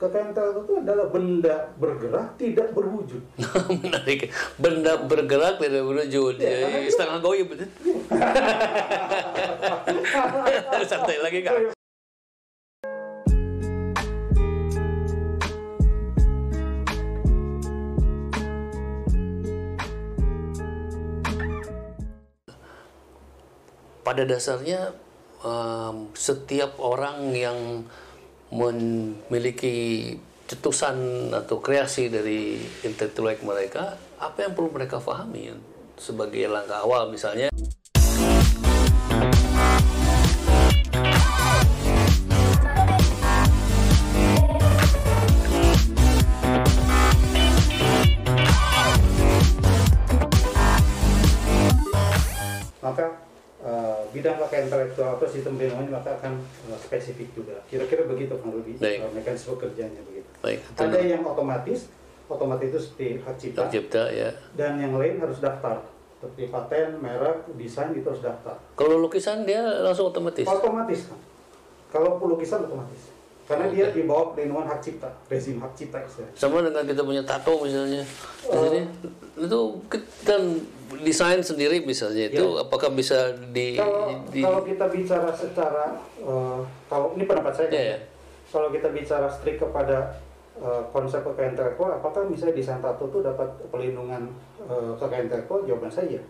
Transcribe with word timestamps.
kekayaan 0.00 0.32
intelektual 0.32 0.64
itu 0.64 0.74
adalah 0.80 1.06
benda 1.12 1.68
bergerak 1.76 2.32
tidak 2.40 2.72
berwujud. 2.72 3.20
Menarik. 3.84 4.32
Benda 4.56 4.96
bergerak 4.96 5.60
tidak 5.60 5.84
berwujud. 5.84 6.40
Ya, 6.40 6.72
Ya, 6.72 6.88
setengah 6.88 7.20
goyim 7.20 7.52
betul. 7.52 7.68
Santai 10.88 11.20
lagi 11.20 11.44
kak. 11.44 11.76
Pada 24.00 24.24
dasarnya 24.24 24.96
em, 25.44 26.08
setiap 26.16 26.80
orang 26.80 27.36
yang 27.36 27.84
memiliki 28.50 30.14
cetusan 30.50 31.30
atau 31.30 31.62
kreasi 31.62 32.10
dari 32.10 32.58
intelektual 32.82 33.38
mereka, 33.46 33.94
apa 34.18 34.46
yang 34.46 34.52
perlu 34.58 34.74
mereka 34.74 34.98
pahami 34.98 35.54
sebagai 35.94 36.48
langkah 36.50 36.82
awal 36.82 37.12
misalnya 37.12 37.52
eh, 53.60 54.00
bidang 54.12 54.36
kekayaan 54.40 54.66
intelektual 54.68 55.10
atau 55.20 55.28
sistem 55.28 55.60
pelindungannya 55.60 55.92
maka 55.92 56.10
akan 56.16 56.40
eh, 56.72 56.78
spesifik 56.80 57.28
juga. 57.36 57.56
Kira-kira 57.68 58.08
begitu 58.08 58.32
Kang 58.40 58.52
Rudi, 58.52 58.76
eh, 58.80 59.04
mekanisme 59.12 59.56
kerjanya 59.60 60.00
begitu. 60.04 60.28
baik 60.40 60.60
Ada 60.76 61.00
yang 61.04 61.22
otomatis, 61.24 61.92
otomatis 62.26 62.66
itu 62.72 62.80
seperti 62.80 63.06
hak 63.20 63.36
cipta, 63.36 63.60
tercipta 63.68 64.02
ya. 64.08 64.30
dan 64.56 64.80
yang 64.80 64.96
lain 64.96 65.20
harus 65.20 65.38
daftar. 65.40 65.84
Seperti 66.20 66.52
paten, 66.52 67.00
merek, 67.00 67.48
desain 67.56 67.96
itu 67.96 68.04
harus 68.04 68.20
daftar. 68.20 68.52
Kalau 68.76 69.00
lukisan 69.00 69.48
dia 69.48 69.64
langsung 69.80 70.12
otomatis. 70.12 70.44
Otomatis 70.44 71.08
kan. 71.08 71.16
Kalau 71.88 72.20
lukisan 72.20 72.68
otomatis. 72.68 73.08
Karena 73.50 73.66
dia 73.66 73.90
di 73.90 74.06
bawah 74.06 74.30
perlindungan 74.30 74.62
hak 74.62 74.78
cipta, 74.78 75.10
rezim 75.26 75.58
hak 75.58 75.74
cipta 75.74 75.98
istilahnya. 76.06 76.38
Sama 76.38 76.62
dengan 76.62 76.86
kita 76.86 77.02
punya 77.02 77.22
tato 77.26 77.58
misalnya. 77.66 78.06
Di 78.46 78.56
sini 78.62 78.80
itu 79.42 79.60
kita 79.90 80.38
desain 80.98 81.38
sendiri 81.38 81.86
misalnya 81.86 82.26
itu 82.26 82.58
apakah 82.58 82.90
bisa 82.90 83.30
di, 83.54 83.78
Kalau 83.78 84.26
di 84.30 84.42
kalau 84.42 84.62
kita 84.66 84.86
bicara 84.90 85.30
secara 85.30 85.84
eh, 86.18 86.60
kalau 86.90 87.14
ini 87.14 87.24
pendapat 87.28 87.52
saya 87.54 87.66
kan, 87.70 87.74
Iya, 87.78 87.84
iya. 87.86 87.98
kalau 88.50 88.68
kita 88.74 88.88
bicara 88.90 89.26
strict 89.30 89.62
kepada 89.62 90.18
eh, 90.58 90.82
konsep 90.90 91.22
kekayaan 91.22 91.54
intelektual, 91.54 91.90
apakah 91.94 92.26
misalnya 92.26 92.58
desain 92.58 92.82
tato 92.82 93.06
itu 93.06 93.22
dapat 93.22 93.48
perlindungan 93.70 94.34
eh, 94.66 94.92
kekayaan 94.98 95.30
intelektual? 95.30 95.62
Jawaban 95.68 95.92
saya 95.92 96.18
iya. 96.18 96.22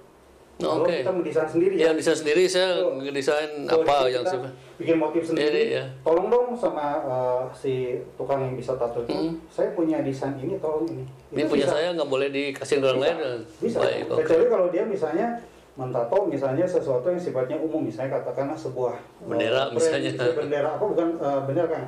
Oh, 0.61 0.77
Kalau 0.77 0.85
oke. 0.85 0.93
kita 0.95 1.09
mendesain 1.11 1.49
sendiri 1.49 1.73
ya, 1.75 1.83
yang 1.83 1.97
desain 1.97 2.13
sendiri 2.15 2.43
saya 2.45 2.69
ngedesain 2.85 3.51
kalau 3.65 3.81
apa 3.83 3.97
yang 4.07 4.23
sih 4.23 4.39
bikin 4.77 4.97
motif 4.97 5.23
sendiri, 5.25 5.63
Iya, 5.67 5.73
iya. 5.75 5.85
tolong 6.01 6.29
dong 6.29 6.53
sama 6.53 6.87
eh, 7.01 7.43
si 7.51 7.73
tukang 8.15 8.41
yang 8.41 8.55
bisa 8.55 8.73
tato 8.75 9.01
itu, 9.01 9.09
Hmm. 9.11 9.41
saya 9.47 9.73
punya 9.73 10.01
desain 10.01 10.37
ini, 10.37 10.57
tolong 10.57 10.85
ini. 10.87 11.05
ini 11.31 11.43
punya 11.45 11.65
bisa. 11.65 11.75
saya 11.75 11.89
nggak 11.93 12.07
boleh 12.07 12.29
dikasih 12.29 12.77
ke 12.77 12.87
orang 12.87 13.01
lain 13.01 13.17
Bisa. 13.57 13.79
baik 13.79 14.05
oke 14.07 14.21
Kecuali 14.21 14.47
kalau 14.47 14.67
dia 14.69 14.85
misalnya 14.85 15.27
mentato 15.73 16.17
misalnya 16.23 16.65
sesuatu 16.65 17.07
yang 17.07 17.17
sifatnya 17.19 17.57
umum, 17.57 17.81
misalnya 17.83 18.19
katakanlah 18.19 18.55
sebuah 18.55 18.95
eh, 18.95 19.25
Bendera 19.27 19.63
brand, 19.63 19.71
misalnya. 19.73 20.11
gitu, 20.11 20.27
bendera 20.35 20.69
apa 20.71 20.85
bukan 20.85 21.09
eh, 21.17 21.41
bendera 21.43 21.69
kan? 21.71 21.85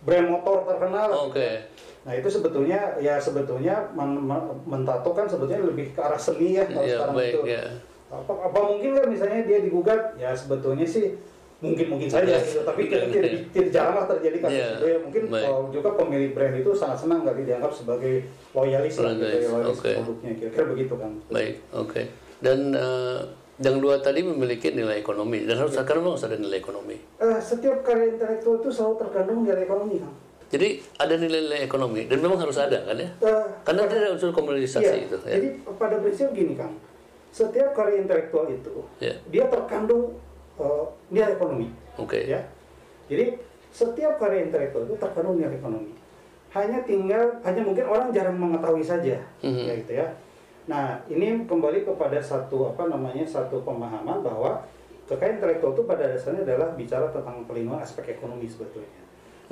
Brand 0.00 0.26
motor 0.28 0.56
terkenal. 0.64 1.08
oke 1.24 1.50
Nah 2.02 2.14
itu 2.14 2.28
sebetulnya 2.28 2.94
ya 2.96 3.18
sebetulnya 3.18 3.90
men- 3.90 4.22
men- 4.22 4.46
mentato 4.64 5.10
kan 5.10 5.26
sebetulnya 5.26 5.58
lebih 5.60 5.90
ke 5.90 5.98
arah 5.98 6.14
seni 6.16 6.54
ya 6.54 6.62
kalau 6.64 6.80
ya 6.80 7.02
sekarang 7.02 7.14
baik 7.16 7.32
itu. 7.32 7.40
ya 7.50 7.64
Apa, 8.06 8.32
apa 8.32 8.58
mungkin 8.62 8.94
kan 8.94 9.06
misalnya 9.10 9.42
dia 9.42 9.58
digugat 9.66 10.14
ya 10.14 10.30
sebetulnya 10.30 10.86
sih 10.86 11.18
mungkin 11.58 11.86
mungkin 11.88 12.08
saja 12.08 12.36
gitu. 12.38 12.62
Tapi 12.62 12.86
tidak 12.86 13.08
tidak, 13.10 13.30
tidak 13.50 13.70
jarang 13.72 14.06
terjadi 14.06 14.38
kasus 14.44 14.54
Iya, 14.54 14.68
itu 14.76 14.86
ya 14.86 14.98
mungkin 15.00 15.22
uh, 15.32 15.62
juga 15.72 15.88
pemilik 15.96 16.30
brand 16.36 16.54
itu 16.54 16.70
sangat 16.76 16.98
senang 17.02 17.24
kali 17.24 17.42
dianggap 17.48 17.72
sebagai 17.72 18.14
loyalis 18.52 18.94
lah 19.00 19.12
gitu 19.16 19.24
ya, 19.26 19.48
Loyalis, 19.50 19.78
oke. 19.80 19.90
produknya 20.02 20.30
kira-kira 20.38 20.64
begitu 20.70 20.94
kan. 20.94 21.12
Baik 21.32 21.54
oke. 21.72 22.02
Dan 22.36 22.58
eh, 22.76 23.20
yang 23.64 23.80
dua 23.80 23.96
tadi 24.04 24.20
memiliki 24.20 24.68
nilai 24.76 25.00
ekonomi. 25.00 25.48
Dan 25.48 25.56
harus 25.56 25.72
karena 25.72 26.00
memang 26.04 26.14
harus 26.20 26.28
ada 26.28 26.36
nilai 26.36 26.60
ekonomi. 26.60 26.96
Eh, 27.16 27.40
setiap 27.40 27.80
karya 27.80 28.12
intelektual 28.12 28.60
itu 28.60 28.68
selalu 28.68 28.94
terkandung 29.00 29.48
nilai 29.48 29.64
ekonomi 29.64 29.96
kan. 29.96 30.12
Jadi 30.46 30.78
ada 31.00 31.14
nilai-nilai 31.16 31.64
ekonomi. 31.64 32.06
Dan 32.06 32.18
memang 32.20 32.38
harus 32.38 32.60
ada 32.60 32.78
kan 32.84 32.96
ya? 33.00 33.08
Eh, 33.24 33.46
karena 33.64 33.82
dia 33.88 33.98
ada 34.04 34.08
unsur 34.12 34.30
komoditisasi 34.30 34.84
iya, 34.84 35.08
itu 35.08 35.16
ya. 35.24 35.34
Jadi 35.40 35.48
pada 35.74 35.96
prinsip 35.98 36.28
gini 36.36 36.54
kan 36.54 36.70
setiap 37.30 37.76
karya 37.76 38.00
intelektual 38.00 38.48
itu 38.48 38.80
ya. 38.96 39.12
dia 39.28 39.44
terkandung 39.46 40.16
eh, 40.56 40.84
nilai 41.10 41.36
ekonomi. 41.36 41.68
Oke. 41.96 42.24
Ya. 42.24 42.40
Jadi 43.06 43.36
setiap 43.70 44.16
karya 44.16 44.48
intelektual 44.48 44.88
itu 44.88 44.96
terkandung 44.96 45.36
nilai 45.36 45.52
ekonomi. 45.52 45.92
Hanya 46.54 46.80
tinggal 46.88 47.36
hanya 47.44 47.60
mungkin 47.60 47.84
orang 47.84 48.08
jarang 48.10 48.38
mengetahui 48.40 48.80
saja 48.80 49.20
Mhm. 49.44 49.64
ya 49.68 49.74
gitu 49.76 49.92
ya. 49.92 50.06
Nah 50.66 50.96
ini 51.06 51.44
kembali 51.44 51.84
kepada 51.84 52.16
satu 52.18 52.72
apa 52.72 52.88
namanya 52.88 53.22
satu 53.22 53.60
pemahaman 53.60 54.24
bahwa 54.24 54.64
kekayaan 55.06 55.38
intelektual 55.38 55.76
itu 55.76 55.84
pada 55.86 56.08
dasarnya 56.08 56.42
adalah 56.42 56.72
bicara 56.74 57.06
tentang 57.12 57.44
pelindungan 57.46 57.78
aspek 57.78 58.16
ekonomi 58.16 58.48
sebetulnya. 58.48 59.02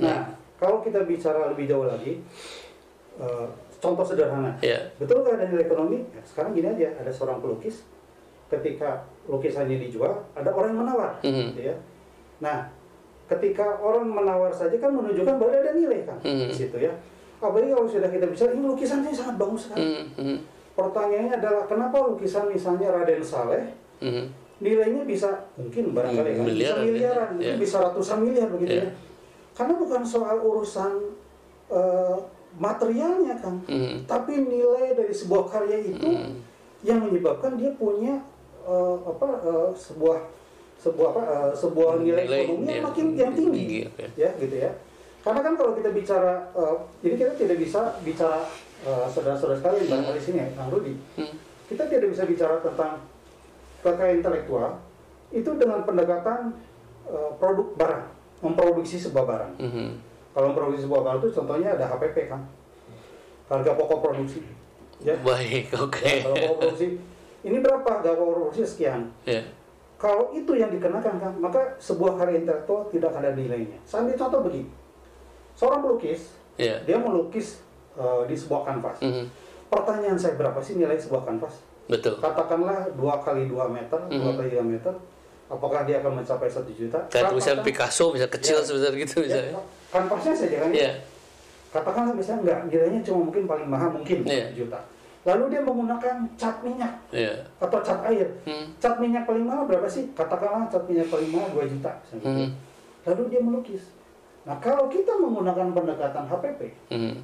Nah 0.00 0.26
kalau 0.56 0.80
kita 0.80 1.04
bicara 1.04 1.52
lebih 1.52 1.68
jauh 1.68 1.84
lagi 1.84 2.18
eh, 3.20 3.46
contoh 3.84 4.00
sederhana 4.02 4.56
ya 4.58 4.80
betul 4.96 5.20
nggak 5.20 5.36
ada 5.36 5.44
nilai 5.52 5.64
ekonomi 5.64 5.98
Ya, 6.08 6.20
sekarang 6.24 6.50
gini 6.52 6.66
aja 6.66 6.88
ada 6.96 7.12
seorang 7.12 7.38
pelukis 7.38 7.84
ketika 8.48 9.04
lukisannya 9.26 9.76
dijual 9.78 10.24
ada 10.32 10.48
orang 10.48 10.72
yang 10.72 10.80
menawar 10.82 11.12
Mhm. 11.20 11.52
gitu 11.52 11.60
ya 11.68 11.76
nah 12.40 12.64
ketika 13.24 13.76
orang 13.78 14.04
menawar 14.04 14.48
saja 14.48 14.76
kan 14.76 14.92
menunjukkan 14.92 15.36
bahwa 15.36 15.52
ada 15.52 15.72
nilai 15.72 16.00
kan 16.02 16.16
Mhm. 16.20 16.48
di 16.48 16.54
situ 16.54 16.76
ya 16.78 16.92
apalagi 17.36 17.72
kalau 17.72 17.84
sudah 17.84 18.08
kita 18.08 18.24
bicara 18.24 18.50
ini 18.52 18.64
lukisannya 18.64 19.12
sangat 19.12 19.36
bagus 19.36 19.68
sekali 19.68 19.80
Hmm, 19.84 20.04
hmm, 20.16 20.38
pertanyaannya 20.72 21.32
adalah 21.36 21.62
kenapa 21.64 21.96
lukisan 22.02 22.48
misalnya 22.48 22.88
Raden 22.88 23.20
Saleh 23.20 23.64
hmm. 24.00 24.24
nilainya 24.60 25.04
bisa 25.04 25.28
mungkin 25.54 25.92
barangkali 25.92 26.30
kan 26.34 26.44
bisa 26.46 26.74
Miliaran, 26.80 27.30
ya. 27.36 27.52
mungkin 27.52 27.56
bisa 27.60 27.76
ratusan 27.80 28.18
miliar 28.22 28.48
begitu 28.48 28.80
Ya. 28.80 28.88
ya 28.88 28.90
karena 29.54 29.74
bukan 29.76 30.02
soal 30.02 30.36
urusan 30.40 30.92
eh, 31.66 32.16
materialnya 32.54 33.34
kan 33.38 33.56
Hmm. 33.64 34.04
tapi 34.04 34.38
nilai 34.40 34.94
dari 34.94 35.10
sebuah 35.10 35.48
karya 35.48 35.78
itu 35.84 36.06
Hmm. 36.06 36.38
yang 36.80 37.02
menyebabkan 37.02 37.54
dia 37.54 37.72
punya 37.72 38.20
eh, 38.62 38.96
apa 39.00 39.28
eh, 39.42 39.68
sebuah 39.74 40.18
sebuah 40.78 41.08
apa 41.10 41.22
eh, 41.22 41.52
sebuah 41.54 41.90
nilai, 41.98 42.24
Nilai, 42.24 42.40
ekonomi 42.44 42.64
yang 42.64 42.76
ya, 42.76 42.82
makin 42.82 43.06
yang 43.14 43.32
tinggi, 43.32 43.60
tinggi, 43.60 43.78
oke. 43.86 44.04
ya 44.14 44.30
gitu 44.34 44.56
ya 44.58 44.72
karena 45.20 45.40
kan 45.40 45.54
kalau 45.54 45.72
kita 45.72 45.90
bicara 45.90 46.32
eh, 46.50 46.76
jadi 47.00 47.14
kita 47.18 47.32
tidak 47.36 47.56
bisa 47.58 47.80
bicara 48.00 48.40
eh, 48.82 49.06
saudara-saudara 49.08 49.58
sekalian 49.58 49.84
barangkali 49.86 50.20
sini 50.20 50.38
ya 50.38 50.48
Kang 50.54 50.68
Rudi 50.68 50.94
Hmm. 51.16 51.34
kita 51.66 51.84
tidak 51.86 52.08
bisa 52.08 52.22
bicara 52.24 52.56
tentang 52.60 53.00
kekayaan 53.80 54.18
intelektual 54.18 54.70
itu 55.30 55.50
dengan 55.54 55.82
pendekatan 55.82 56.54
eh, 57.04 57.30
produk 57.36 57.68
barang 57.74 58.04
memproduksi 58.40 58.96
sebuah 58.98 59.24
barang 59.24 59.52
Hmm. 59.58 59.90
Kalau 60.34 60.50
memproduksi 60.50 60.82
sebuah 60.82 61.00
barang 61.06 61.20
itu 61.22 61.30
contohnya 61.30 61.68
ada 61.78 61.86
HPP 61.94 62.16
kan? 62.26 62.42
Harga 63.46 63.72
pokok 63.78 63.98
produksi. 64.02 64.42
Ya. 64.98 65.14
Baik 65.22 65.70
oke. 65.78 66.02
Kalau 66.26 66.34
pokok 66.34 66.56
produksi 66.58 66.98
ini 67.46 67.56
berapa? 67.62 67.86
Harga 67.86 68.18
pokok 68.18 68.34
produksi 68.34 68.62
sekian. 68.66 69.06
Ya. 69.22 69.46
Kalau 69.94 70.34
itu 70.34 70.58
yang 70.58 70.74
dikenakan 70.74 71.22
kan 71.22 71.32
maka 71.38 71.78
sebuah 71.78 72.18
karya 72.18 72.42
intelektual 72.42 72.90
tidak 72.90 73.14
ada 73.14 73.30
nilainya. 73.38 73.78
Saya 73.86 74.02
ambil 74.04 74.18
contoh 74.18 74.40
begini. 74.42 74.68
Seorang 75.54 75.80
pelukis 75.86 76.34
ya. 76.58 76.82
dia 76.82 76.98
melukis 76.98 77.62
eh, 77.94 78.22
di 78.26 78.34
sebuah 78.34 78.66
kanvas. 78.66 78.98
Hmm. 79.00 79.30
pertanyaan 79.64 80.14
saya 80.14 80.38
berapa 80.38 80.60
sih 80.62 80.78
nilai 80.78 80.94
sebuah 80.94 81.26
kanvas? 81.26 81.62
Betul. 81.86 82.18
Katakanlah 82.22 82.90
dua 82.94 83.18
kali 83.22 83.46
dua 83.46 83.66
meter 83.66 83.98
dua 84.06 84.32
kali 84.38 84.54
dua 84.54 84.62
meter 84.62 84.94
apakah 85.46 85.84
dia 85.84 85.98
akan 85.98 86.18
mencapai 86.18 86.46
satu 86.46 86.70
juta? 86.70 86.98
Kayak 87.08 87.30
tulisan 87.30 87.56
Katakan- 87.56 87.66
Picasso 87.66 88.04
bisa 88.10 88.26
kecil 88.28 88.56
Ya. 88.56 88.64
sebesar 88.64 88.92
gitu 88.94 89.16
ya, 89.16 89.24
misalnya. 89.24 89.52
Kanvasnya 89.88 90.34
saja 90.34 90.56
kan? 90.58 90.70
Ya 90.70 90.82
ya 90.82 90.92
katakanlah 91.70 92.14
misalnya 92.14 92.40
enggak 92.40 92.58
nilainya 92.70 93.00
cuma 93.02 93.18
mungkin 93.26 93.42
paling 93.44 93.66
mahal 93.66 93.90
mungkin 93.90 94.22
Iya. 94.22 94.46
satu 94.46 94.54
juta. 94.56 94.80
Lalu 95.24 95.44
dia 95.48 95.60
menggunakan 95.60 96.16
cat 96.34 96.56
minyak. 96.60 96.92
Ya 97.10 97.34
atau 97.58 97.78
cat 97.80 98.00
air. 98.06 98.28
Hmm. 98.44 98.70
cat 98.76 98.94
minyak 98.96 99.24
paling 99.24 99.42
mahal 99.42 99.66
berapa 99.66 99.82
sih? 99.84 100.06
Katakanlah 100.12 100.68
cat 100.68 100.84
minyak 100.84 101.08
paling 101.08 101.28
mahal 101.28 101.50
2 101.50 101.66
juta 101.66 101.90
misalnya 101.98 102.20
gitu. 102.20 102.30
Hmm. 102.30 102.50
lalu 103.04 103.22
dia 103.28 103.40
melukis. 103.40 103.82
Nah 104.44 104.56
kalau 104.58 104.86
kita 104.86 105.12
menggunakan 105.14 105.72
pendekatan 105.72 106.24
HPP 106.24 106.60
Hmm. 106.88 107.14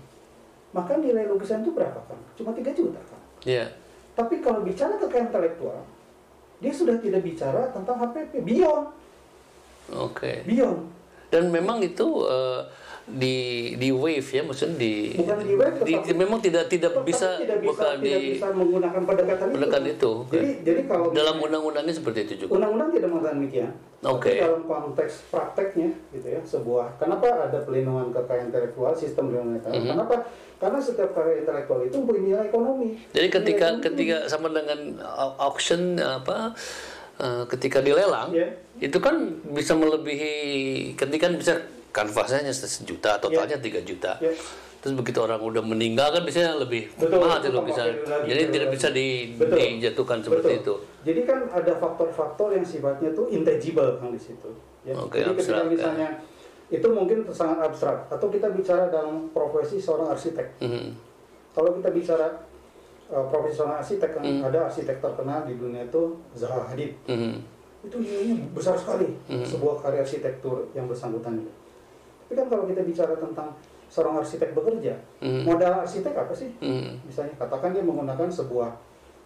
maka 0.71 0.93
nilai 0.95 1.25
lukisan 1.27 1.61
itu 1.61 1.71
berapa 1.71 2.01
kan 2.01 2.19
cuma 2.35 2.51
3 2.51 2.71
juta 2.71 2.99
kan 3.03 3.21
ya 3.43 3.67
tapi 4.13 4.39
kalau 4.39 4.61
bicara 4.61 4.95
kekayaan 4.97 5.29
intelektual 5.29 5.83
dia 6.61 6.73
sudah 6.77 7.01
tidak 7.01 7.25
bicara 7.25 7.73
tentang 7.73 7.97
HPP 7.97 8.45
beyond. 8.45 8.93
Oke. 9.97 10.45
Beyond. 10.45 10.81
Dan 11.33 11.49
memang 11.49 11.81
itu 11.81 12.05
eh, 12.29 12.61
di 13.07 13.37
di 13.75 13.89
wave 13.89 14.23
ya 14.25 14.43
maksudnya 14.43 14.77
di 14.77 15.15
Bukan 15.15 15.37
di 15.41 15.55
wave, 15.55 15.77
di- 15.81 15.95
tetapi- 15.95 16.15
memang 16.15 16.39
tidak 16.39 16.65
tidak 16.67 16.93
bisa 17.03 17.37
tidak 17.37 17.59
bisa, 17.59 17.69
bukan 17.69 17.95
tidak 17.99 18.21
di 18.21 18.29
bisa 18.35 18.49
menggunakan 18.51 19.03
pendekatan, 19.03 19.47
pendekatan 19.51 19.85
itu. 19.89 20.13
Jadi, 20.29 20.49
jadi 20.63 20.81
kalau 20.85 21.05
dalam 21.11 21.37
undang-undangnya 21.39 21.91
seperti 21.93 22.19
itu 22.25 22.35
juga. 22.41 22.51
undang-undang 22.57 22.89
tidak 22.91 23.09
mengatakan 23.09 23.37
demikian. 23.37 23.71
Oke. 24.03 24.33
Tapi 24.33 24.43
dalam 24.43 24.63
konteks 24.65 25.13
prakteknya, 25.29 25.89
gitu 26.11 26.27
ya, 26.27 26.41
sebuah 26.41 26.87
kenapa 26.97 27.27
ada 27.47 27.59
pelindungan 27.61 28.09
kekayaan 28.11 28.49
intelektual, 28.49 28.93
sistem 28.93 29.29
pelindungan 29.29 29.59
intelektual? 29.59 29.85
Mhm. 29.85 29.93
Kenapa? 29.93 30.17
Karena 30.57 30.79
setiap 30.79 31.11
karya 31.11 31.35
intelektual 31.39 31.81
itu 31.83 31.95
mempunyai 31.95 32.23
nilai 32.23 32.45
ekonomi. 32.47 32.89
Jadi 33.11 33.29
ketika 33.29 33.67
Nilai 33.67 33.75
ekonomi. 33.75 33.87
ketika 33.87 34.17
sama 34.27 34.49
dengan 34.51 34.79
au- 35.03 35.37
auction 35.43 35.81
apa 35.97 36.53
eh, 37.17 37.45
ketika 37.49 37.81
dilelang 37.81 38.29
Ya. 38.31 38.49
itu 38.79 38.97
kan 38.97 39.17
bisa 39.47 39.73
melebihi 39.75 40.33
ketika 40.95 41.29
bisa 41.31 41.61
kanvasnya 41.91 42.47
hanya 42.47 42.55
sejuta 42.55 43.19
totalnya 43.19 43.59
3 43.59 43.83
juta. 43.83 44.15
Ya. 44.19 44.31
Terus 44.81 44.97
begitu 44.97 45.21
orang 45.21 45.37
udah 45.45 45.61
meninggal 45.61 46.09
kan 46.09 46.25
biasanya 46.25 46.57
lebih 46.57 46.89
Betul, 46.97 47.21
mahal 47.21 47.37
itu 47.45 47.53
itu 47.53 47.61
value 47.61 48.01
lagi, 48.09 48.27
Jadi 48.33 48.43
tidak 48.49 48.69
bisa 48.73 48.89
di, 48.89 49.07
Betul. 49.37 49.57
dijatuhkan 49.61 50.19
seperti 50.25 50.49
Betul. 50.49 50.61
itu. 50.65 50.75
Jadi 51.05 51.21
kan 51.29 51.39
ada 51.53 51.73
faktor-faktor 51.77 52.49
yang 52.57 52.65
sifatnya 52.65 53.13
tuh 53.13 53.29
intangible 53.29 54.01
kan 54.01 54.09
di 54.09 54.17
situ. 54.17 54.49
Ya. 54.89 54.97
Oke, 54.97 55.21
Jadi 55.21 55.37
ketika 55.37 55.61
ya. 55.61 55.69
misalnya 55.69 56.09
itu 56.71 56.87
mungkin 56.89 57.29
sangat 57.29 57.61
abstrak 57.61 58.09
atau 58.09 58.27
kita 58.33 58.49
bicara 58.57 58.89
dalam 58.89 59.29
profesi 59.37 59.77
seorang 59.77 60.09
arsitek. 60.09 60.49
Mhm. 60.65 60.89
Kalau 61.53 61.77
kita 61.77 61.91
bicara 61.93 62.41
uh, 63.13 63.25
profesi 63.29 63.61
seorang 63.61 63.77
arsitek 63.85 64.11
kan 64.17 64.23
Hmm. 64.25 64.49
ada 64.49 64.65
arsitek 64.65 64.97
terkenal 64.97 65.45
di 65.45 65.61
dunia 65.61 65.85
itu 65.85 66.17
Zaha 66.33 66.73
Hadid. 66.73 66.97
Mhm. 67.05 67.37
Itu 67.85 67.97
nilainya 68.01 68.49
besar 68.57 68.81
sekali 68.81 69.13
Hmm. 69.29 69.45
sebuah 69.45 69.85
karya 69.85 70.01
arsitektur 70.01 70.73
yang 70.73 70.89
bersangkutan 70.89 71.37
itu. 71.37 71.53
Tapi 72.31 72.39
kan 72.39 72.47
kalau 72.47 72.63
kita 72.71 72.87
bicara 72.87 73.19
tentang 73.19 73.59
seorang 73.91 74.23
arsitek 74.23 74.55
bekerja, 74.55 74.95
Hmm. 75.19 75.43
modal 75.43 75.83
arsitek 75.83 76.15
apa 76.15 76.31
sih? 76.31 76.55
Mhm. 76.63 77.03
Misalnya 77.03 77.35
katakan 77.35 77.75
dia 77.75 77.83
menggunakan 77.83 78.31
sebuah 78.31 78.71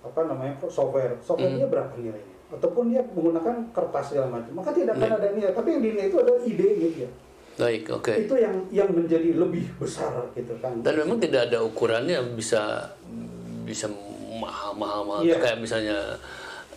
apa 0.01 0.21
namanya 0.25 0.57
software, 0.65 1.21
software 1.21 1.53
Hmm. 1.53 1.61
dia 1.61 1.69
berapa 1.69 1.93
nilainya? 2.01 2.33
Ataupun 2.49 2.89
dia 2.89 3.05
menggunakan 3.13 3.61
kertas 3.77 4.17
segala 4.17 4.41
macam, 4.41 4.57
maka 4.57 4.73
tidak 4.73 4.97
akan 4.97 5.05
Baik. 5.05 5.21
ada 5.21 5.29
nilai. 5.37 5.53
Tapi 5.53 5.69
yang 5.69 5.83
dinilai 5.85 6.07
itu 6.09 6.17
adalah 6.17 6.41
idenya 6.41 6.89
dia. 6.97 7.09
Baik, 7.61 7.83
oke. 7.93 8.13
Itu 8.25 8.35
yang 8.41 8.57
yang 8.73 8.89
menjadi 8.89 9.37
lebih 9.37 9.69
besar 9.77 10.33
gitu 10.33 10.57
kan. 10.65 10.81
Dan 10.81 10.97
memang 10.97 11.21
tidak 11.21 11.53
ada 11.53 11.61
ukurannya 11.61 12.25
bisa 12.33 12.89
bisa 13.69 13.85
mahal-mahal 14.33 15.05
mahal. 15.05 15.21
Iya. 15.21 15.37
kayak 15.37 15.61
misalnya 15.61 16.17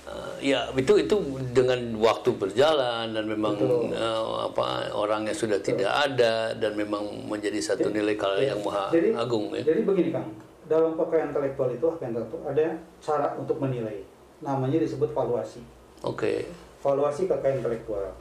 eh, 0.07 0.53
ya 0.53 0.71
itu 0.71 0.93
itu 0.97 1.15
dengan 1.51 1.75
waktu 1.97 2.31
berjalan 2.31 3.11
dan 3.11 3.25
memang 3.25 3.53
Betul. 3.53 3.91
eh, 3.91 4.23
apa 4.41 4.65
orangnya 4.91 5.33
sudah 5.33 5.59
tidak 5.59 5.91
ada 5.91 6.51
dan 6.53 6.73
memang 6.73 7.03
menjadi 7.25 7.59
satu 7.59 7.89
nilai 7.89 8.15
karya 8.15 8.51
yang 8.51 8.61
maha 8.61 8.87
Jadi- 8.89 9.11
agung 9.13 9.51
ya. 9.51 9.63
Jadi 9.63 9.81
begini 9.83 10.09
Kang, 10.09 10.31
dalam 10.65 10.95
kekayaan 10.95 11.31
intelektual 11.31 11.69
itu 11.69 11.85
apa 11.85 11.99
yang 12.01 12.11
intelektual 12.13 12.41
ada 12.45 12.65
cara 12.97 13.27
untuk 13.35 13.57
menilai. 13.57 13.99
Namanya 14.39 14.77
disebut 14.79 15.11
valuasi. 15.11 15.59
Oke. 16.01 16.45
Valuasi 16.79 17.25
kekayaan 17.25 17.59
intelektual. 17.59 18.13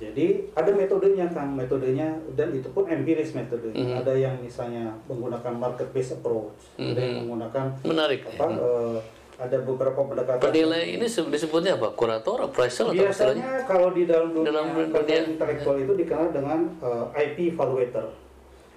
Jadi 0.00 0.48
ada 0.50 0.72
metodenya 0.72 1.28
Kang, 1.28 1.52
metodenya 1.52 2.08
dan 2.32 2.48
itu 2.50 2.72
pun 2.72 2.88
empiris 2.88 3.36
metodenya. 3.36 3.76
Mhm. 3.76 4.00
Ada 4.00 4.12
yang 4.16 4.34
misalnya 4.40 4.96
menggunakan 5.04 5.52
market 5.54 5.92
based 5.92 6.16
approach, 6.16 6.56
ada 6.74 6.96
yang 6.96 7.12
Mhm. 7.12 7.20
menggunakan 7.28 7.64
Menarik. 7.84 8.24
apa 8.26 8.44
eh, 8.48 8.98
ada 9.40 9.56
beberapa 9.58 9.96
pendekatan 9.98 10.36
Penilai 10.38 10.84
ini 10.92 11.06
se- 11.06 11.24
disebutnya 11.24 11.74
apa? 11.74 11.88
Kurator, 11.90 12.44
appraisal 12.44 12.92
atau 12.92 13.00
biasanya 13.00 13.64
kalau 13.64 13.88
di 13.90 14.04
dalam 14.04 14.28
dunia 14.30 14.46
Dalam 14.46 14.64
dunia- 14.86 15.24
intelektual 15.26 15.76
itu 15.78 15.92
dikenal 15.96 16.28
dengan 16.28 16.58
eh, 16.78 17.24
IP 17.24 17.36
evaluator 17.50 18.12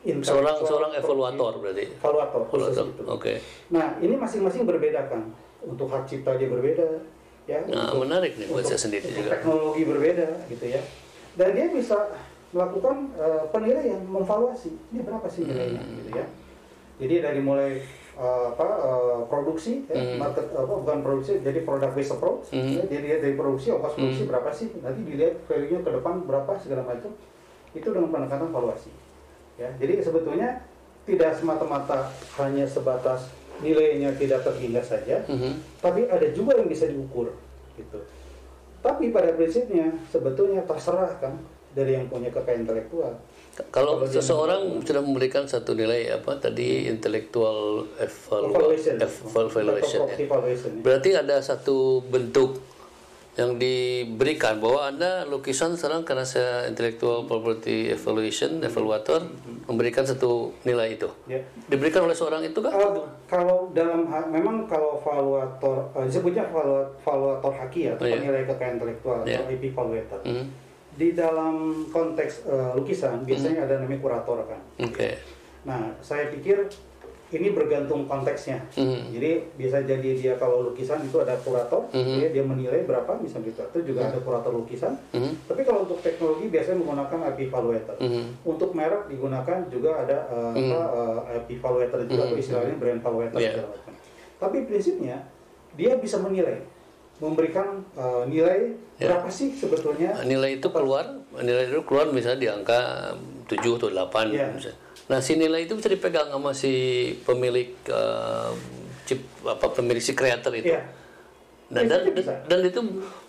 Seorang 0.03 0.59
seorang 0.61 0.91
evaluator 0.93 1.59
berarti. 1.59 1.87
evaluator 1.93 2.41
khusus 2.45 2.71
Evaluator. 2.73 2.87
itu. 2.89 3.03
Oke. 3.09 3.33
Nah, 3.69 3.95
ini 3.97 4.15
masing-masing 4.15 4.63
berbeda 4.63 5.07
kan. 5.07 5.31
Untuk 5.61 5.87
hak 5.87 6.03
cipta 6.03 6.35
dia 6.35 6.47
berbeda, 6.47 6.83
ya. 7.45 7.63
Nah, 7.65 7.87
untuk, 7.87 8.03
menarik 8.03 8.35
nih 8.35 8.47
buat 8.47 8.59
untuk- 8.61 8.67
saya 8.69 8.79
sendiri 8.81 9.03
untuk 9.05 9.15
juga. 9.17 9.31
Teknologi 9.33 9.83
berbeda, 9.85 10.27
gitu 10.45 10.65
ya. 10.65 10.81
Dan 11.33 11.49
dia 11.53 11.67
bisa 11.69 11.95
melakukan 12.51 13.15
eh, 13.15 13.43
penilaian, 13.49 14.01
memvaluasi. 14.01 14.75
Ini 14.91 14.99
berapa 15.01 15.23
sih 15.25 15.43
nilainya, 15.45 15.79
Hmm. 15.81 15.95
gitu 15.97 16.09
ya. 16.13 16.25
Jadi 16.99 17.15
dari 17.21 17.39
mulai 17.39 17.71
eh, 18.13 18.45
apa 18.53 18.67
eh, 18.77 19.19
produksi, 19.25 19.85
ya, 19.89 19.97
Hmm. 19.97 20.21
market 20.21 20.45
apa 20.53 20.69
bukan 20.69 20.99
produksi, 21.01 21.41
jadi 21.41 21.65
product 21.65 21.93
based 21.97 22.13
approach. 22.13 22.45
Hmm. 22.53 22.77
Ya, 22.77 22.83
dia 22.85 22.99
lihat 23.01 23.19
dari 23.25 23.33
produksi, 23.33 23.73
ongkos 23.73 23.97
produksi 23.97 24.23
berapa 24.25 24.49
sih, 24.49 24.69
nanti 24.79 25.01
dilihat 25.01 25.41
value-nya 25.49 25.79
ke 25.81 25.89
depan 25.89 26.13
berapa 26.23 26.51
segala 26.61 26.85
macam. 26.85 27.11
Itu 27.73 27.89
dengan 27.89 28.13
pendekatan 28.13 28.53
valuasi. 28.53 28.93
Ya, 29.57 29.69
jadi 29.77 30.01
sebetulnya 30.01 30.61
tidak 31.03 31.33
semata-mata 31.35 32.09
hanya 32.37 32.63
sebatas 32.63 33.29
nilainya 33.61 34.13
tidak 34.17 34.41
terhingga 34.41 34.81
saja, 34.81 35.21
Mhm. 35.29 35.81
tapi 35.81 36.09
ada 36.09 36.25
juga 36.33 36.57
yang 36.57 36.65
bisa 36.65 36.89
diukur 36.89 37.29
gitu. 37.77 37.99
Tapi 38.81 39.09
pada 39.09 39.31
prinsipnya 39.33 39.93
sebetulnya 40.09 40.65
terserah 40.65 41.15
kan 41.17 41.37
dari 41.73 41.91
yang 41.91 42.05
punya 42.05 42.29
kekayaan 42.29 42.63
intelektual. 42.63 43.13
Kalau 43.69 44.01
seseorang 44.03 44.81
sudah 44.81 45.01
memberikan 45.01 45.45
satu 45.45 45.73
nilai 45.73 46.09
apa 46.09 46.37
tadi 46.37 46.87
intellectual 46.87 47.85
evalu- 47.95 48.49
Evaluation, 48.51 48.95
eval- 48.97 49.45
valuation, 49.47 49.99
Property 49.99 50.23
ya. 50.23 50.29
valuation, 50.29 50.71
ya. 50.71 50.81
Berarti 50.81 51.09
ada 51.13 51.37
satu 51.37 51.77
bentuk 52.03 52.57
yang 53.33 53.57
diberikan 53.57 54.57
bahwa 54.57 54.87
anda 54.87 55.25
lukisan 55.25 55.73
sekarang 55.73 56.01
karena 56.01 56.21
saya 56.21 56.65
intellectual 56.65 57.25
property 57.25 57.89
evaluation 57.89 58.61
evaluator 58.61 59.25
memberikan 59.65 60.01
satu 60.03 60.53
nilai 60.63 60.93
itu 60.93 61.09
Ya. 61.25 61.41
diberikan 61.65 62.05
oleh 62.05 62.13
seorang 62.13 62.41
itu 62.41 62.57
kan? 62.57 62.69
Kalau, 62.69 62.91
kalau 63.25 63.57
dalam 63.71 64.05
memang 64.27 64.65
kalau 64.65 64.97
valuator 64.99 65.89
eh, 65.93 66.05
disebutnya 66.05 66.45
valu- 66.47 66.93
valuator 66.99 67.49
haki 67.51 67.79
ya 67.83 67.91
atau 67.91 68.01
Oh, 68.01 68.07
iya. 68.07 68.17
penilai 68.17 68.43
kekayaan 68.45 68.73
intelektual 68.77 69.19
Iya. 69.23 69.37
atau 69.39 69.45
IP 69.51 69.63
valuator. 69.71 70.19
Hmm, 70.23 70.45
Di 70.93 71.17
dalam 71.17 71.87
konteks 71.89 72.45
eh, 72.45 72.71
lukisan 72.77 73.25
biasanya 73.25 73.65
ada 73.65 73.81
namanya 73.81 74.01
kurator 74.01 74.45
kan. 74.45 74.61
Oke. 74.77 75.17
Nah, 75.65 75.89
saya 76.05 76.29
pikir 76.29 76.69
ini 77.33 77.49
bergantung 77.49 78.05
konteksnya. 78.05 78.61
Hmm. 78.77 79.09
Jadi 79.09 79.41
bisa 79.57 79.81
jadi 79.81 80.09
dia 80.13 80.33
kalau 80.37 80.69
lukisan 80.69 81.01
itu 81.01 81.17
ada 81.17 81.33
kurator, 81.41 81.89
Mhm. 81.89 82.13
dia, 82.21 82.27
dia 82.29 82.43
menilai 82.45 82.85
berapa 82.85 83.09
misalnya 83.17 83.49
gitu. 83.49 83.65
Itu 83.73 83.79
juga 83.89 84.13
ada 84.13 84.21
kurator 84.21 84.53
lukisan. 84.53 84.93
Mhm. 85.17 85.49
Tapi 85.49 85.65
kalau 85.65 85.89
untuk 85.89 85.97
teknologi 86.05 86.53
biasanya 86.53 86.77
menggunakan 86.77 87.33
IP 87.33 87.49
evaluator. 87.49 87.97
Mhm. 87.97 88.23
Untuk 88.45 88.77
merek 88.77 89.09
digunakan 89.09 89.57
juga 89.65 90.05
ada 90.05 90.17
eh, 90.29 90.53
Mhm. 90.53 90.69
apa, 90.69 90.79
eh, 91.33 91.37
IP 91.41 91.47
evaluator 91.57 91.99
juga 92.05 92.21
atau 92.21 92.37
Mhm. 92.37 92.43
istilahnya 92.45 92.75
brand 92.77 92.99
evaluator 93.01 93.39
Yeah. 93.41 93.55
macam. 93.65 93.93
Tapi 94.37 94.57
prinsipnya 94.69 95.17
dia 95.73 95.97
bisa 95.97 96.21
menilai, 96.21 96.61
memberikan 97.17 97.67
eh, 97.93 98.23
nilai 98.25 98.59
Yeah. 98.93 99.09
berapa 99.09 99.25
sih 99.27 99.49
sebetulnya 99.51 100.13
Nah, 100.13 100.23
nilai 100.23 100.55
itu 100.55 100.69
keluar 100.69 101.01
nilai 101.33 101.65
itu 101.65 101.81
keluar 101.81 102.07
misalnya 102.07 102.39
di 102.39 102.47
angka 102.47 103.09
7 103.43 103.57
atau 103.75 103.89
8 103.89 104.29
Iya. 104.29 104.53
misalnya. 104.53 104.77
Nah, 105.03 105.19
si 105.19 105.33
nilai 105.35 105.65
itu 105.65 105.73
bisa 105.73 105.89
dipegang 105.89 106.29
sama 106.29 106.53
si 106.53 106.71
pemilik 107.19 107.73
eh, 107.83 108.51
chip 109.03 109.17
apa 109.41 109.65
pemilik 109.71 109.97
si 109.97 110.13
kreator 110.13 110.53
itu. 110.53 110.69
Iya. 110.69 110.85
Nah, 111.69 111.81
dan, 111.81 112.05
Bisa, 112.05 112.13
bisa. 112.13 112.33
dan 112.45 112.59
itu 112.61 112.79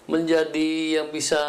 menjadi 0.05 0.69
yang 0.95 1.09
bisa 1.09 1.41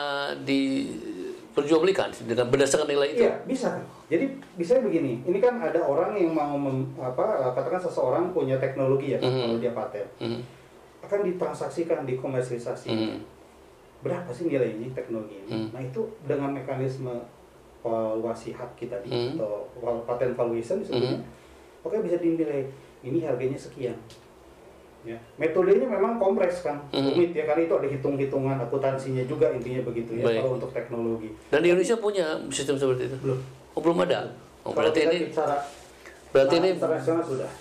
diperjualbelikan 1.52 2.08
dengan 2.22 2.48
berdasarkan 2.48 2.88
nilai 2.88 3.10
itu. 3.12 3.22
Iya, 3.22 3.36
bisa. 3.44 3.70
Jadi 4.06 4.26
bisa 4.54 4.80
begini, 4.80 5.24
ini 5.24 5.38
kan 5.38 5.58
ada 5.58 5.82
orang 5.82 6.14
yang 6.14 6.32
mau 6.32 6.54
mem- 6.54 6.96
apa 6.98 7.52
katakan 7.52 7.80
seseorang 7.82 8.32
punya 8.32 8.56
teknologi 8.56 9.12
ya, 9.12 9.20
Mhm. 9.20 9.28
kalau 9.42 9.58
dia 9.58 9.72
paten, 9.72 10.08
Mhm. 10.20 10.40
Akan 11.06 11.20
ditransaksikan, 11.24 12.04
dikomersialisasi. 12.04 12.90
Mhm. 12.90 13.18
Berapa 14.02 14.30
sih 14.30 14.50
nilai 14.50 14.76
ini 14.76 14.92
teknologi 14.92 15.40
ini? 15.46 15.50
Mhm. 15.50 15.68
Nah, 15.72 15.82
itu 15.82 16.02
dengan 16.26 16.54
mekanisme 16.54 17.14
valuasi 17.86 18.50
hak 18.54 18.74
kita 18.76 18.98
di 19.06 19.14
Mhm. 19.14 19.38
atau 19.38 19.70
patent 20.04 20.34
valuation 20.34 20.82
sebetulnya. 20.82 21.22
Oke, 21.86 22.02
bisa 22.02 22.18
dinilai 22.18 22.66
ini 23.06 23.22
harganya 23.22 23.58
sekian. 23.58 23.94
Ya. 25.06 25.14
Metodenya 25.38 25.86
memang 25.86 26.18
kompleks 26.18 26.66
kan, 26.66 26.82
Mhm. 26.90 27.14
rumit 27.14 27.32
ya, 27.38 27.46
karena 27.46 27.70
itu 27.70 27.74
ada 27.78 27.86
hitung-hitungan 27.86 28.58
akuntansinya 28.58 29.22
juga 29.30 29.54
intinya 29.54 29.86
begitu 29.86 30.18
ya 30.18 30.26
Baik. 30.26 30.42
kalau 30.42 30.52
untuk 30.58 30.74
teknologi. 30.74 31.30
Dan 31.54 31.62
di 31.62 31.70
Indonesia 31.70 31.98
punya 32.02 32.26
sistem 32.50 32.74
seperti 32.74 33.14
itu? 33.14 33.18
Belum. 33.22 33.38
Oh, 33.78 33.82
belum 33.86 34.02
ada. 34.02 34.34
Oh, 34.66 34.74
Kalau 34.74 34.90
berarti 34.90 35.00
ini 35.06 35.18
bicara 35.30 35.62
berarti 36.34 36.56
nah, 36.58 36.62
ini 36.66 36.70
internasional 36.74 37.22
sudah. 37.22 37.52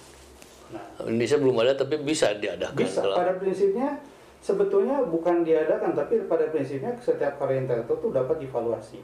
Nah, 0.67 0.81
Indonesia 1.03 1.37
belum 1.37 1.57
ada 1.59 1.73
tapi 1.75 1.95
bisa 1.99 2.33
diadakan. 2.35 2.79
bisa 2.79 3.01
kalau- 3.01 3.17
pada 3.17 3.35
prinsipnya 3.35 4.01
sebetulnya 4.39 5.03
bukan 5.03 5.41
diadakan 5.41 5.93
tapi 5.93 6.25
pada 6.25 6.49
prinsipnya 6.49 6.93
setiap 6.99 7.37
karya 7.37 7.61
intelektual 7.61 7.99
itu 7.99 8.09
dapat 8.11 8.37
divaluasi. 8.39 9.01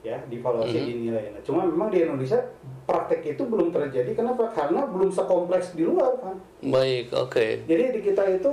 Ya, 0.00 0.22
divaluasi 0.24 0.76
Mhm. 0.76 0.86
dinilai. 0.86 1.26
Nah, 1.28 1.42
cuma 1.42 1.60
memang 1.62 1.90
di 1.90 1.98
Indonesia 2.00 2.38
praktek 2.84 3.26
itu 3.28 3.42
belum 3.42 3.70
terjadi 3.70 4.14
kenapa? 4.14 4.46
Karena 4.48 4.86
belum 4.86 5.10
sekompleks 5.10 5.74
di 5.74 5.82
luar 5.82 6.14
kan. 6.16 6.36
Baik, 6.60 7.10
oke. 7.12 7.46
Jadi 7.64 7.84
di 7.92 8.00
kita 8.02 8.22
itu 8.28 8.52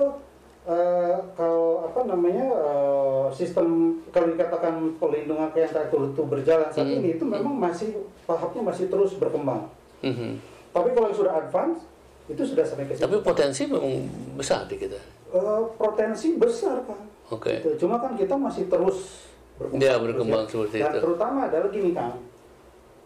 eh, 0.63 1.15
kalau 1.33 1.83
apa 1.83 2.07
namanya 2.07 2.48
eh, 2.48 3.27
sistem 3.29 3.67
kalau 4.10 4.31
dikatakan 4.31 4.95
pelindungan 4.95 5.51
kekayaan 5.51 5.69
intelektual 5.69 6.03
itu 6.07 6.24
berjalan 6.24 6.69
saat 6.72 6.88
Hmm. 6.88 6.98
ini 6.98 7.10
itu 7.13 7.25
memang 7.27 7.51
masih 7.51 7.91
tahapnya 8.24 8.63
masih 8.63 8.88
terus 8.88 9.12
berkembang. 9.13 9.67
Mhm. 10.00 10.39
Tapi 10.72 10.89
kalau 10.89 11.05
yang 11.05 11.19
sudah 11.19 11.33
advance 11.38 11.83
itu 12.25 12.42
sudah 12.42 12.63
sampai 12.63 12.88
ke 12.88 12.96
situ. 12.96 13.03
Tapi 13.03 13.15
potensi 13.20 13.62
memang 13.68 13.94
besar 14.36 14.63
di 14.65 14.75
kita. 14.77 14.96
Eh, 15.34 15.62
potensi 15.75 16.38
besar 16.38 16.80
kan. 16.88 17.00
Oke. 17.30 17.60
Gitu. 17.60 17.84
Cuma 17.84 18.00
kan 18.00 18.13
kita 18.13 18.36
masih 18.36 18.70
terus 18.70 19.27
berkembang. 19.58 19.82
Ya, 19.82 19.96
terus 19.96 20.03
berkembang 20.08 20.44
seperti 20.46 20.77
Dan 20.80 20.92
itu. 20.92 21.00
terutama 21.01 21.39
adalah 21.48 21.70
gini 21.70 21.92
kan. 21.92 22.12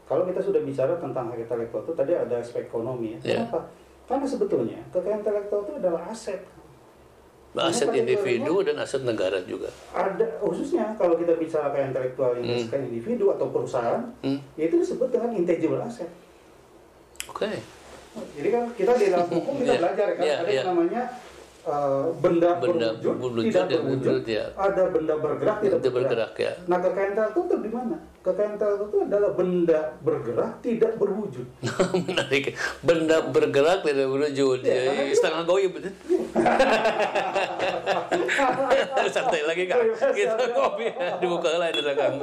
Kalau 0.08 0.24
kita 0.24 0.40
sudah 0.40 0.62
bicara 0.64 0.94
tentang 0.96 1.28
hak 1.28 1.40
intelektual 1.40 1.84
itu 1.84 1.94
tadi 1.94 2.14
ada 2.16 2.36
aspek 2.40 2.64
ekonomi 2.64 3.18
ya. 3.18 3.20
Ya. 3.20 3.44
Kenapa? 3.44 3.60
Karena 4.08 4.24
sebetulnya 4.24 4.80
kekayaan 4.90 5.20
intelektual 5.20 5.62
itu 5.64 5.74
adalah 5.76 6.02
aset. 6.08 6.42
Aset 7.58 7.90
Karena 7.90 8.06
individu 8.06 8.62
dan 8.62 8.78
aset 8.78 9.02
negara 9.02 9.42
juga. 9.44 9.68
Ada 9.92 10.40
khususnya 10.40 10.94
kalau 10.96 11.18
kita 11.18 11.36
bicara 11.36 11.74
kekayaan 11.74 11.90
intelektual 11.92 12.32
yang 12.38 12.46
Hmm. 12.46 12.86
individu 12.86 13.34
atau 13.34 13.50
perusahaan, 13.50 14.04
Hmm. 14.22 14.40
itu 14.56 14.78
disebut 14.78 15.10
dengan 15.10 15.34
intangible 15.34 15.82
asset. 15.82 16.08
Oke. 17.28 17.50
Jadi 18.34 18.50
kan 18.50 18.64
kita 18.72 18.92
di 18.94 19.06
dalam 19.08 19.28
hukum 19.28 19.54
kita 19.58 19.68
Ya, 19.70 19.80
belajar 19.80 20.08
kan 20.12 20.24
ya, 20.24 20.36
ada 20.38 20.48
ya. 20.48 20.56
yang 20.56 20.68
namanya 20.68 21.02
uh, 21.64 22.06
benda, 22.16 22.50
Benda 22.58 22.90
berwujud, 22.96 23.16
berwujud 23.18 23.44
tidak 23.48 23.66
dan 23.68 23.80
berwujud, 23.80 24.24
ya. 24.24 24.46
ada 24.56 24.84
benda 24.88 25.14
bergerak 25.16 25.58
tidak 25.58 25.78
Tidak 25.78 25.94
bergerak. 25.94 26.32
bergerak 26.32 26.34
ya. 26.40 26.52
Nah 26.66 26.78
kekayaan 26.80 27.30
itu 27.30 27.56
di 27.58 27.70
mana? 27.70 27.98
Kekayaan 28.18 28.54
itu 28.56 28.98
adalah 29.02 29.32
benda 29.34 29.80
bergerak 30.00 30.52
tidak 30.60 30.92
berwujud. 30.96 31.48
Menarik. 32.08 32.46
Benda 32.82 33.18
bergerak 33.26 33.80
tidak 33.82 34.08
berwujud. 34.08 34.60
Ya, 34.62 34.76
Ya, 34.88 35.12
setengah 35.12 35.44
goyim 35.44 35.72
betul. 35.72 35.94
Santai 39.08 39.42
lagi 39.44 39.64
kan. 39.66 39.80
Kita 40.12 40.46
kopi 40.52 40.86
dibuka 41.20 41.50
lah 41.56 41.72
di 41.72 41.80
belakang. 41.80 42.14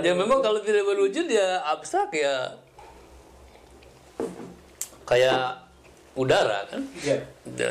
ya 0.00 0.12
memang 0.14 0.38
kalau 0.38 0.60
tidak 0.60 0.86
berwujud 0.86 1.26
ya 1.26 1.62
abstrak 1.68 2.10
ya 2.14 2.54
kayak 5.06 5.62
udara 6.12 6.68
kan. 6.68 6.82
ya. 7.00 7.16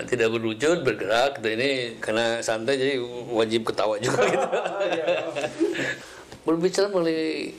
Tidak 0.06 0.30
berwujud 0.34 0.82
bergerak 0.82 1.42
dan 1.46 1.62
ini 1.62 2.02
karena 2.02 2.42
santai 2.42 2.78
jadi 2.78 2.96
wajib 3.30 3.70
ketawa 3.70 4.02
juga 4.02 4.26
gitu. 4.26 4.48
Berbicara 6.46 6.90
mengenai 6.90 7.54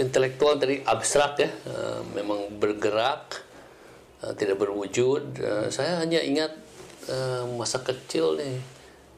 intelektual 0.00 0.56
tadi 0.56 0.80
abstrak 0.86 1.36
ya, 1.36 1.50
eh, 1.50 2.00
memang 2.16 2.48
bergerak, 2.56 3.42
eh, 4.24 4.32
tidak 4.38 4.62
berwujud. 4.62 5.36
Eh, 5.36 5.66
saya 5.68 6.00
hanya 6.00 6.24
ingat 6.24 6.72
masa 7.58 7.82
kecil 7.82 8.38
nih, 8.38 8.62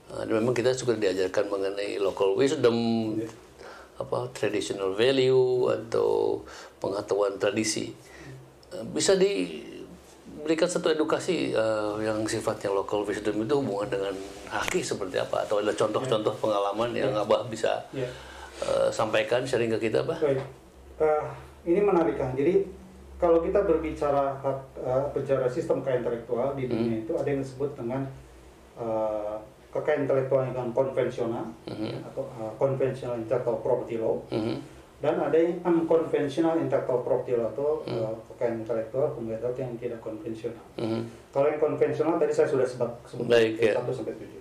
dan 0.09 0.33
memang 0.33 0.57
kita 0.57 0.73
suka 0.73 0.97
diajarkan 0.97 1.53
mengenai 1.53 2.01
local 2.01 2.33
wisdom, 2.33 2.73
apa 4.01 4.33
traditional 4.33 4.97
value 4.97 5.69
atau 5.69 6.41
pengetahuan 6.81 7.37
tradisi. 7.37 7.93
Bisa 8.89 9.13
diberikan 9.15 10.65
satu 10.65 10.89
edukasi 10.89 11.53
eh, 11.53 11.95
yang 12.01 12.25
sifatnya 12.25 12.71
local 12.71 13.03
wisdom 13.03 13.37
itu 13.39 13.55
hubungan 13.55 13.89
dengan 13.89 14.15
haki 14.49 14.81
seperti 14.81 15.17
apa 15.17 15.43
atau 15.43 15.59
ada 15.59 15.71
contoh-contoh 15.71 16.35
pengalaman 16.39 16.91
yang 16.93 17.13
abah 17.15 17.45
bisa 17.47 17.85
Ya. 17.93 18.09
eh, 18.59 18.89
sampaikan 18.89 19.43
sharing 19.43 19.73
ke 19.73 19.89
kita 19.89 20.03
bah 20.03 20.17
Baik. 20.17 20.41
Eh, 20.99 21.25
ini 21.67 21.81
menarik 21.81 22.17
kan. 22.17 22.33
Jadi 22.33 22.65
kalau 23.17 23.39
kita 23.39 23.63
berbicara 23.63 24.35
hak 24.37 24.59
eh, 24.79 25.03
berbicara 25.11 25.47
sistem 25.47 25.81
kekayaan 25.81 26.03
intelektual 26.03 26.49
di 26.53 26.65
dunia 26.67 26.97
itu 26.99 27.13
ada 27.13 27.29
yang 27.29 27.41
disebut 27.41 27.71
dengan 27.75 28.03
eh, 28.75 29.37
kekayaan 29.69 30.05
intelektual 30.05 30.43
yang 30.45 30.73
konvensional 30.73 31.47
atau 32.03 32.23
eh, 32.37 32.53
conventional 32.57 33.17
intellectual 33.17 33.61
property 33.61 33.97
law 33.97 34.17
Mhm. 34.29 34.57
Dan 35.03 35.19
ada 35.19 35.35
yang 35.35 35.59
unconventional 35.67 36.55
intellectual 36.63 37.03
property 37.03 37.35
law 37.35 37.51
atau 37.51 37.83
eh, 37.91 38.15
kekayaan 38.31 38.63
intelektual 38.63 39.11
yang 39.59 39.75
tidak 39.75 39.99
konvensional. 39.99 40.63
Mhm. 40.79 41.03
Kalau 41.35 41.51
yang 41.51 41.59
konvensional 41.59 42.23
tadi 42.23 42.31
saya 42.31 42.47
sudah 42.47 42.63
sebut 42.63 42.91
sebut 43.11 43.27
Baik, 43.27 43.59
ya. 43.59 43.75
1 43.83 43.91
sampai 43.91 44.15
7. 44.15 44.41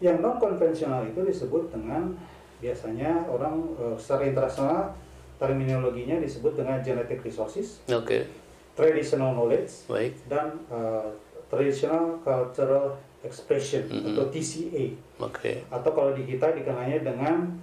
Yang 0.00 0.16
non 0.24 0.40
konvensional 0.40 1.04
itu 1.04 1.20
disebut 1.20 1.68
dengan 1.68 2.16
biasanya 2.58 3.28
orang 3.28 3.60
eh, 3.76 3.96
secara 4.00 4.24
internasional 4.32 4.96
terminologinya 5.38 6.18
disebut 6.18 6.58
dengan 6.58 6.82
genetic 6.82 7.22
resources, 7.22 7.78
oke 7.86 8.26
traditional 8.74 9.34
knowledge 9.34 9.86
baik 9.90 10.14
dan 10.30 10.58
eh, 10.70 11.06
traditional 11.50 12.18
cultural 12.22 12.94
expression 13.26 13.82
Mhm. 13.90 14.14
atau 14.14 14.24
TCA 14.30 14.84
oke 15.18 15.52
atau 15.70 15.90
kalau 15.90 16.10
di 16.14 16.22
kita 16.26 16.54
dikenalnya 16.54 17.02
dengan 17.02 17.58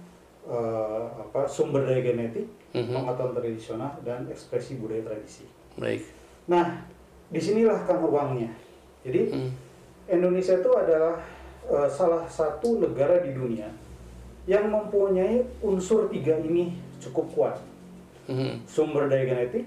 eh, 0.46 1.04
apa 1.18 1.42
sumber 1.44 1.82
daya 1.84 2.00
genetik, 2.00 2.46
Mhm. 2.70 2.94
pengetahuan 2.94 3.34
tradisional 3.34 3.92
dan 4.06 4.26
ekspresi 4.30 4.78
budaya 4.78 5.02
tradisi. 5.02 5.44
baik 5.76 6.02
Nah, 6.46 6.86
di 7.26 7.42
sinilah 7.42 7.82
kan 7.82 7.98
uangnya. 7.98 8.50
Jadi 9.02 9.34
Mhm. 9.34 9.50
Indonesia 10.06 10.54
itu 10.58 10.70
adalah 10.70 11.18
eh, 11.66 11.90
salah 11.90 12.22
satu 12.30 12.78
negara 12.78 13.18
di 13.26 13.34
dunia 13.34 13.66
yang 14.46 14.70
mempunyai 14.70 15.42
unsur 15.58 16.06
tiga 16.06 16.38
ini 16.38 16.78
cukup 17.02 17.26
kuat. 17.34 17.56
Mhm. 18.30 18.62
Sumber 18.62 19.10
daya 19.10 19.26
genetik, 19.26 19.66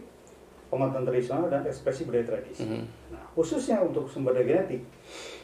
pengetahuan 0.72 1.04
tradisional, 1.04 1.52
dan 1.52 1.68
ekspresi 1.68 2.08
budaya 2.08 2.24
tradisi. 2.24 2.64
Mhm. 2.64 2.84
Nah, 3.12 3.24
khususnya 3.36 3.84
untuk 3.84 4.08
sumber 4.08 4.32
daya 4.32 4.48
genetik, 4.48 4.88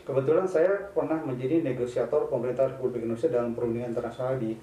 kebetulan 0.08 0.48
saya 0.48 0.72
pernah 0.96 1.20
menjadi 1.20 1.60
negosiator 1.60 2.32
pemerintah 2.32 2.72
Republik 2.72 3.04
Indonesia 3.04 3.36
dalam 3.36 3.52
perundingan 3.52 3.92
internasional 3.92 4.40
di 4.40 4.56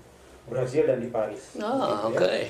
Brazil 0.45 0.85
dan 0.85 0.99
di 0.99 1.09
Paris. 1.09 1.57
ah 1.59 2.07
Gitu 2.07 2.19
oke 2.19 2.27
ya. 2.27 2.47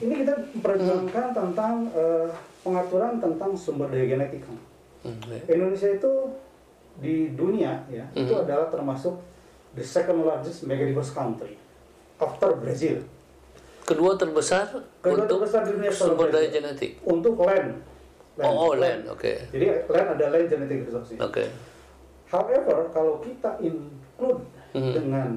Ini 0.00 0.14
kita 0.16 0.32
memperjuangkan 0.54 1.26
tentang 1.30 1.74
eh, 1.90 2.28
pengaturan 2.60 3.18
tentang 3.18 3.50
sumber 3.52 3.88
daya 3.88 4.06
genetik. 4.08 4.42
Mhm. 5.02 5.46
Indonesia 5.46 5.90
itu 5.90 6.12
di 6.96 7.32
dunia 7.32 7.80
ya 7.88 8.04
itu 8.12 8.28
Mhm. 8.30 8.44
adalah 8.44 8.68
termasuk 8.68 9.16
the 9.72 9.80
second 9.80 10.22
largest 10.22 10.64
megadiverse 10.64 11.10
country 11.10 11.56
after 12.16 12.52
Brazil. 12.54 13.00
kedua 13.80 14.14
terbesar 14.14 14.70
Kedua 15.00 15.18
untuk 15.18 15.40
terbesar 15.40 15.66
di 15.66 15.72
dunia 15.72 15.90
sumber 15.90 16.28
daya 16.28 16.46
Brazil. 16.46 16.54
genetik 16.62 16.92
Untuk 17.02 17.34
land. 17.38 17.74
oh, 18.38 18.52
oh 18.68 18.72
land 18.72 19.02
oke 19.04 19.32
Jadi 19.50 19.66
land 19.88 20.08
ada 20.14 20.26
land 20.28 20.46
genetic 20.46 20.78
resources. 20.84 21.18
oke 21.18 21.44
However, 22.28 22.86
kalau 22.94 23.18
kita 23.18 23.58
include 23.58 24.46
Mhm. 24.70 24.92
dengan 24.94 25.28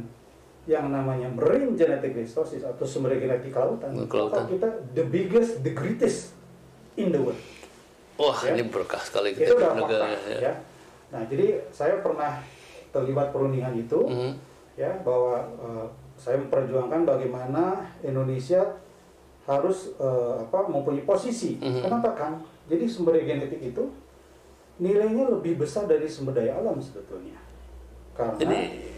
yang 0.63 0.87
namanya 0.87 1.27
marine 1.27 1.75
genetic 1.75 2.15
resources 2.15 2.63
atau 2.63 2.87
sumber 2.87 3.19
genetik 3.19 3.51
lautan, 3.51 3.91
Kelautan. 4.07 4.47
maka 4.47 4.49
kita 4.49 4.69
the 4.95 5.03
biggest, 5.03 5.59
the 5.59 5.71
greatest 5.71 6.31
in 6.95 7.11
the 7.11 7.19
world. 7.19 7.39
wah 8.13 8.37
Ya. 8.39 8.53
ini 8.53 8.69
berkah 8.69 9.01
sekali 9.01 9.33
Itu 9.33 9.43
kita 9.43 9.53
udah 9.57 9.71
negara 9.75 10.05
fakta, 10.07 10.29
ya, 10.29 10.39
ya. 10.39 10.53
Nah, 11.09 11.21
jadi 11.25 11.47
saya 11.69 11.97
pernah 11.99 12.39
terlibat 12.89 13.33
perundingan 13.33 13.73
itu, 13.75 13.99
Mhm. 14.05 14.31
ya 14.75 14.91
bahwa 15.01 15.41
eh, 15.41 15.85
saya 16.15 16.37
memperjuangkan 16.39 17.03
bagaimana 17.03 17.63
Indonesia 17.99 18.77
harus 19.43 19.91
eh, 19.97 20.35
apa 20.39 20.69
mempunyai 20.69 21.03
posisi. 21.03 21.57
Mhm. 21.57 21.81
Kenapa 21.83 22.13
kan? 22.13 22.33
Jadi 22.69 22.85
sumber 22.85 23.17
genetik 23.17 23.59
itu 23.59 23.83
nilainya 24.77 25.27
lebih 25.27 25.59
besar 25.59 25.83
dari 25.83 26.07
sumber 26.07 26.33
daya 26.33 26.55
alam 26.55 26.77
sebetulnya. 26.79 27.35
Karena 28.13 28.37
Jadi- 28.39 28.92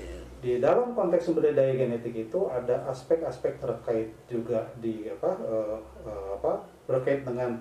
di 0.45 0.61
dalam 0.61 0.93
konteks 0.93 1.25
sumber 1.25 1.49
daya 1.49 1.73
genetik 1.73 2.13
itu 2.13 2.39
ada 2.45 2.85
aspek-aspek 2.85 3.57
terkait 3.57 4.13
juga 4.29 4.69
di 4.77 5.09
apa 5.09 5.33
eh, 5.41 5.77
eh, 6.05 6.27
apa 6.37 6.61
berkait 6.85 7.25
dengan 7.25 7.57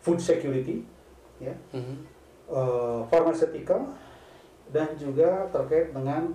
food 0.00 0.16
security, 0.16 0.80
ya, 1.36 1.52
Mhm. 1.76 1.94
eh, 2.48 3.00
pharmaceutical 3.06 3.92
dan 4.72 4.96
juga 4.96 5.44
terkait 5.52 5.92
dengan 5.92 6.32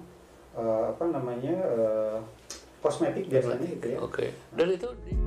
eh, 0.53 0.83
apa 0.87 1.05
namanya 1.07 1.57
eh, 1.65 2.17
kosmetik 2.77 3.25
biasanya 3.25 3.65
gitu 3.67 3.87
ya. 3.89 3.97
oke 3.97 4.25
dan 4.53 4.67
itu 4.69 4.85
di- 5.01 5.17